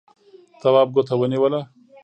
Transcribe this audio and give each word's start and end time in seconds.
تواب 0.61 0.87
ګوته 0.95 1.15
ونيوله. 1.17 1.61